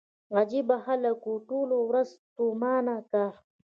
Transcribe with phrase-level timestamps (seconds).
[0.37, 3.33] عجيبه خلک وو ټوله ورځ ستومانه کار.